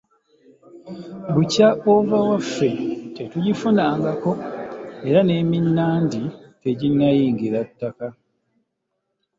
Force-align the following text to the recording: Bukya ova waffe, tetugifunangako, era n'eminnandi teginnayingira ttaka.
Bukya 1.33 1.67
ova 1.93 2.19
waffe, 2.29 2.69
tetugifunangako, 3.15 4.31
era 5.07 5.19
n'eminnandi 5.23 6.21
teginnayingira 6.61 7.59
ttaka. 7.69 8.07